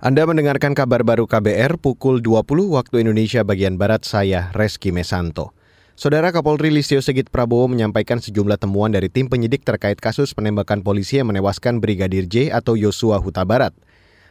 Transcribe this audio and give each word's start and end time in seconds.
Anda 0.00 0.24
mendengarkan 0.24 0.72
kabar 0.72 1.04
baru 1.04 1.28
KBR 1.28 1.76
pukul 1.76 2.24
20 2.24 2.72
waktu 2.72 3.04
Indonesia 3.04 3.44
bagian 3.44 3.76
Barat, 3.76 4.00
saya 4.08 4.48
Reski 4.56 4.96
Mesanto. 4.96 5.52
Saudara 5.92 6.32
Kapolri 6.32 6.72
Listio 6.72 7.04
Sigit 7.04 7.28
Prabowo 7.28 7.68
menyampaikan 7.68 8.16
sejumlah 8.16 8.56
temuan 8.56 8.96
dari 8.96 9.12
tim 9.12 9.28
penyidik 9.28 9.60
terkait 9.60 10.00
kasus 10.00 10.32
penembakan 10.32 10.80
polisi 10.80 11.20
yang 11.20 11.28
menewaskan 11.28 11.84
Brigadir 11.84 12.24
J 12.24 12.48
atau 12.48 12.80
Yosua 12.80 13.20
Huta 13.20 13.44
Barat. 13.44 13.76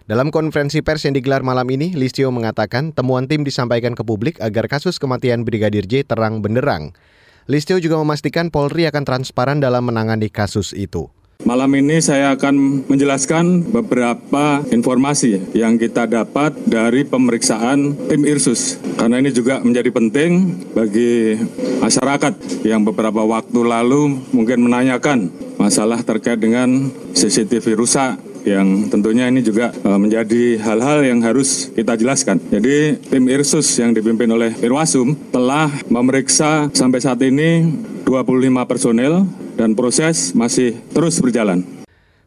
Dalam 0.10 0.34
konferensi 0.34 0.82
pers 0.82 1.06
yang 1.06 1.14
digelar 1.14 1.46
malam 1.46 1.70
ini, 1.70 1.94
Listio 1.94 2.34
mengatakan 2.34 2.90
temuan 2.90 3.30
tim 3.30 3.46
disampaikan 3.46 3.94
ke 3.94 4.02
publik 4.02 4.42
agar 4.42 4.66
kasus 4.66 4.98
kematian 4.98 5.46
Brigadir 5.46 5.86
J 5.86 6.02
terang 6.02 6.42
benderang. 6.42 6.98
Listio 7.46 7.78
juga 7.78 8.02
memastikan 8.02 8.50
Polri 8.50 8.90
akan 8.90 9.06
transparan 9.06 9.62
dalam 9.62 9.86
menangani 9.86 10.34
kasus 10.34 10.74
itu. 10.74 11.14
Malam 11.48 11.72
ini 11.82 12.04
saya 12.04 12.36
akan 12.36 12.84
menjelaskan 12.92 13.74
beberapa 13.74 14.60
informasi 14.76 15.56
yang 15.56 15.80
kita 15.80 16.04
dapat 16.04 16.52
dari 16.68 17.08
pemeriksaan 17.08 17.96
tim 18.12 18.28
Irsus. 18.28 18.76
Karena 19.00 19.24
ini 19.24 19.32
juga 19.32 19.64
menjadi 19.64 19.88
penting 19.88 20.60
bagi 20.76 21.40
masyarakat 21.80 22.62
yang 22.68 22.84
beberapa 22.84 23.24
waktu 23.24 23.56
lalu 23.66 24.20
mungkin 24.36 24.68
menanyakan 24.68 25.32
masalah 25.56 26.04
terkait 26.04 26.44
dengan 26.44 26.92
CCTV 27.16 27.72
rusak 27.74 28.20
yang 28.44 28.92
tentunya 28.92 29.32
ini 29.32 29.40
juga 29.40 29.72
eh, 29.72 30.00
menjadi 30.00 30.60
hal-hal 30.60 31.08
yang 31.08 31.24
harus 31.24 31.72
kita 31.72 31.96
jelaskan. 31.96 32.38
Jadi 32.52 33.00
tim 33.10 33.26
Irsus 33.32 33.80
yang 33.80 33.96
dipimpin 33.96 34.28
oleh 34.28 34.54
Irwasum 34.60 35.16
telah 35.32 35.72
memeriksa 35.88 36.68
sampai 36.76 37.00
saat 37.00 37.24
ini 37.24 37.64
25 38.04 38.70
personel 38.70 39.24
dan 39.60 39.76
proses 39.76 40.32
masih 40.32 40.80
terus 40.96 41.20
berjalan. 41.20 41.68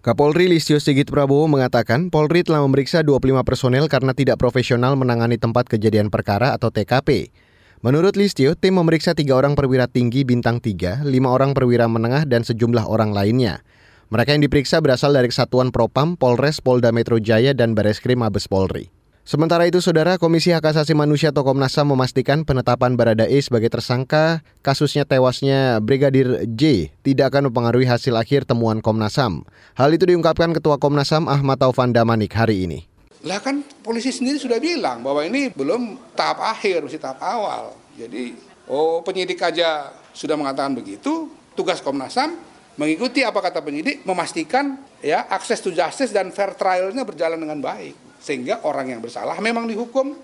Kapolri 0.05 0.53
Listio 0.53 0.77
Sigit 0.77 1.09
Prabowo 1.09 1.49
mengatakan 1.49 2.13
Polri 2.13 2.45
telah 2.45 2.61
memeriksa 2.61 3.01
25 3.01 3.41
personel 3.41 3.89
karena 3.89 4.13
tidak 4.13 4.37
profesional 4.37 4.93
menangani 5.01 5.41
tempat 5.41 5.65
kejadian 5.65 6.13
perkara 6.13 6.53
atau 6.53 6.69
TKP. 6.69 7.33
Menurut 7.81 8.15
Listio, 8.15 8.53
tim 8.55 8.77
memeriksa 8.77 9.17
tiga 9.17 9.35
orang 9.39 9.57
perwira 9.57 9.89
tinggi 9.89 10.23
bintang 10.23 10.61
3, 10.61 11.03
lima 11.03 11.33
orang 11.33 11.51
perwira 11.57 11.91
menengah, 11.91 12.29
dan 12.29 12.47
sejumlah 12.47 12.87
orang 12.87 13.11
lainnya. 13.11 13.65
Mereka 14.13 14.37
yang 14.37 14.45
diperiksa 14.45 14.79
berasal 14.85 15.17
dari 15.17 15.33
Kesatuan 15.33 15.75
Propam, 15.75 16.21
Polres, 16.21 16.61
Polda 16.63 16.93
Metro 16.95 17.19
Jaya, 17.19 17.57
dan 17.57 17.75
Bareskrim 17.75 18.23
Mabes 18.23 18.47
Polri. 18.47 19.02
Sementara 19.23 19.71
itu, 19.71 19.79
Saudara 19.79 20.19
Komisi 20.19 20.51
Hak 20.51 20.75
Asasi 20.75 20.99
Manusia 20.99 21.31
atau 21.31 21.47
Komnas 21.47 21.79
HAM 21.79 21.95
memastikan 21.95 22.43
penetapan 22.43 22.99
Baradae 22.99 23.39
sebagai 23.39 23.71
tersangka 23.71 24.43
kasusnya 24.67 25.07
tewasnya 25.07 25.79
Brigadir 25.79 26.43
J 26.51 26.91
tidak 27.07 27.31
akan 27.31 27.47
mempengaruhi 27.47 27.87
hasil 27.87 28.19
akhir 28.19 28.51
temuan 28.51 28.83
Komnas 28.83 29.15
HAM. 29.15 29.47
Hal 29.79 29.95
itu 29.95 30.11
diungkapkan 30.11 30.51
Ketua 30.51 30.83
Komnas 30.83 31.15
HAM 31.15 31.31
Ahmad 31.31 31.63
Taufan 31.63 31.95
Damanik 31.95 32.35
hari 32.35 32.67
ini. 32.67 32.83
Lah 33.23 33.39
kan 33.39 33.63
polisi 33.87 34.11
sendiri 34.11 34.43
sudah 34.43 34.59
bilang 34.59 35.07
bahwa 35.07 35.23
ini 35.23 35.55
belum 35.55 36.03
tahap 36.19 36.43
akhir, 36.43 36.83
masih 36.83 36.99
tahap 36.99 37.23
awal. 37.23 37.79
Jadi, 37.95 38.35
oh 38.67 39.07
penyidik 39.07 39.39
aja 39.39 39.95
sudah 40.11 40.35
mengatakan 40.35 40.75
begitu, 40.75 41.31
tugas 41.55 41.79
Komnas 41.79 42.19
HAM 42.19 42.35
mengikuti 42.75 43.23
apa 43.23 43.39
kata 43.39 43.63
penyidik, 43.63 44.03
memastikan 44.03 44.83
ya 44.99 45.31
akses 45.31 45.63
to 45.63 45.71
justice 45.71 46.11
dan 46.11 46.35
fair 46.35 46.59
trialnya 46.59 47.07
berjalan 47.07 47.39
dengan 47.39 47.63
baik. 47.63 48.11
Sehingga 48.23 48.63
orang 48.63 48.95
yang 48.95 49.01
bersalah 49.03 49.35
memang 49.43 49.67
dihukum, 49.67 50.15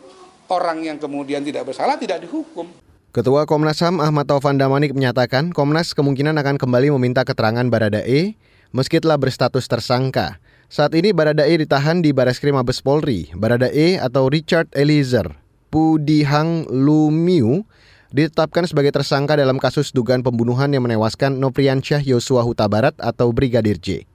orang 0.47 0.87
yang 0.87 0.97
kemudian 1.03 1.43
tidak 1.43 1.67
bersalah 1.67 1.99
tidak 1.99 2.23
dihukum. 2.23 2.71
Ketua 3.11 3.45
Komnas 3.51 3.83
HAM 3.83 3.99
Ahmad 3.99 4.31
Taufan 4.31 4.61
Damanik 4.61 4.95
menyatakan 4.95 5.51
Komnas 5.51 5.97
kemungkinan 5.99 6.39
akan 6.39 6.61
kembali 6.61 6.95
meminta 6.95 7.27
keterangan 7.27 7.67
Baradae 7.67 8.39
meski 8.71 9.03
telah 9.03 9.19
berstatus 9.19 9.67
tersangka. 9.67 10.39
Saat 10.69 10.93
ini 10.95 11.11
Baradae 11.17 11.57
ditahan 11.59 12.05
di 12.05 12.13
Bareskrim 12.13 12.55
Mabes 12.55 12.85
Polri. 12.85 13.33
Baradae 13.33 13.99
atau 13.99 14.29
Richard 14.29 14.69
Eliezer 14.77 15.33
Pudihang 15.69 16.65
Lumiu 16.69 17.65
ditetapkan 18.09 18.65
sebagai 18.65 18.89
tersangka 18.89 19.37
dalam 19.37 19.61
kasus 19.61 19.93
dugaan 19.93 20.25
pembunuhan 20.25 20.73
yang 20.73 20.85
menewaskan 20.85 21.37
Nopriansyah 21.37 22.01
Yosua 22.01 22.41
Huta 22.41 22.65
Barat 22.65 22.97
atau 22.97 23.29
Brigadir 23.37 23.77
J. 23.77 24.08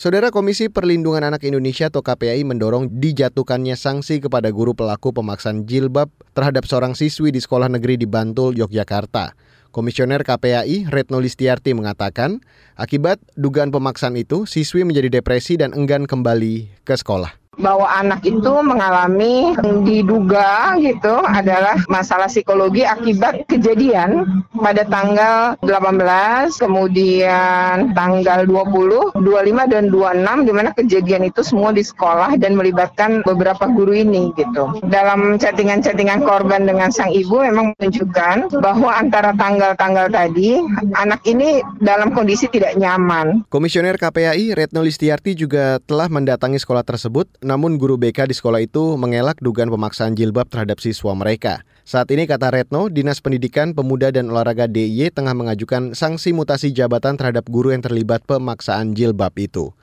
Saudara 0.00 0.32
Komisi 0.32 0.72
Perlindungan 0.72 1.28
Anak 1.28 1.44
Indonesia 1.44 1.92
atau 1.92 2.00
KPAI 2.00 2.40
mendorong 2.48 2.88
dijatuhkannya 2.88 3.76
sanksi 3.76 4.24
kepada 4.24 4.48
guru 4.48 4.72
pelaku 4.72 5.12
pemaksaan 5.12 5.68
jilbab 5.68 6.08
terhadap 6.32 6.64
seorang 6.64 6.96
siswi 6.96 7.28
di 7.28 7.36
sekolah 7.36 7.68
negeri 7.68 8.00
di 8.00 8.08
Bantul, 8.08 8.56
Yogyakarta. 8.56 9.36
Komisioner 9.68 10.24
KPAI 10.24 10.88
Retno 10.88 11.20
Listiarti 11.20 11.76
mengatakan, 11.76 12.40
akibat 12.80 13.20
dugaan 13.36 13.68
pemaksaan 13.68 14.16
itu, 14.16 14.48
siswi 14.48 14.88
menjadi 14.88 15.20
depresi 15.20 15.60
dan 15.60 15.76
enggan 15.76 16.08
kembali 16.08 16.80
ke 16.88 16.96
sekolah 16.96 17.36
bahwa 17.60 17.84
anak 17.92 18.24
itu 18.24 18.52
mengalami 18.64 19.52
diduga 19.84 20.80
gitu 20.80 21.20
adalah 21.28 21.76
masalah 21.92 22.26
psikologi 22.26 22.88
akibat 22.88 23.44
kejadian 23.46 24.42
pada 24.60 24.84
tanggal 24.84 25.56
18, 25.64 26.60
kemudian 26.60 27.96
tanggal 27.96 28.44
20, 28.44 29.16
25 29.16 29.72
dan 29.72 29.88
26 29.88 30.46
di 30.46 30.52
mana 30.52 30.70
kejadian 30.76 31.26
itu 31.26 31.40
semua 31.40 31.72
di 31.72 31.80
sekolah 31.80 32.36
dan 32.36 32.54
melibatkan 32.54 33.24
beberapa 33.24 33.66
guru 33.72 33.96
ini 33.96 34.30
gitu. 34.36 34.78
Dalam 34.86 35.40
chattingan-chattingan 35.40 36.22
korban 36.22 36.68
dengan 36.68 36.92
sang 36.92 37.10
ibu 37.10 37.40
memang 37.40 37.72
menunjukkan 37.80 38.60
bahwa 38.60 38.92
antara 38.92 39.32
tanggal-tanggal 39.34 40.12
tadi 40.12 40.60
anak 40.94 41.24
ini 41.24 41.64
dalam 41.80 42.12
kondisi 42.12 42.46
tidak 42.52 42.76
nyaman. 42.76 43.48
Komisioner 43.48 43.96
KPAI 43.96 44.52
Retno 44.52 44.84
Listiarti 44.84 45.32
juga 45.32 45.80
telah 45.88 46.12
mendatangi 46.12 46.60
sekolah 46.60 46.84
tersebut 46.84 47.26
namun 47.40 47.80
guru 47.80 47.96
BK 47.96 48.28
di 48.28 48.36
sekolah 48.36 48.60
itu 48.60 49.00
mengelak 49.00 49.40
dugaan 49.40 49.72
pemaksaan 49.72 50.12
jilbab 50.12 50.52
terhadap 50.52 50.78
siswa 50.78 51.16
mereka. 51.16 51.64
Saat 51.90 52.06
ini 52.14 52.22
kata 52.22 52.54
Retno, 52.54 52.86
Dinas 52.86 53.18
Pendidikan, 53.18 53.74
Pemuda 53.74 54.14
dan 54.14 54.30
Olahraga 54.30 54.70
DIY 54.70 55.10
tengah 55.10 55.34
mengajukan 55.34 55.90
sanksi 55.90 56.30
mutasi 56.30 56.70
jabatan 56.70 57.18
terhadap 57.18 57.50
guru 57.50 57.74
yang 57.74 57.82
terlibat 57.82 58.22
pemaksaan 58.30 58.94
jilbab 58.94 59.34
itu. 59.34 59.74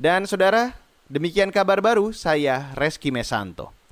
Dan 0.00 0.24
saudara, 0.24 0.72
demikian 1.12 1.52
kabar 1.52 1.84
baru 1.84 2.16
saya 2.16 2.72
Reski 2.80 3.12
Mesanto. 3.12 3.83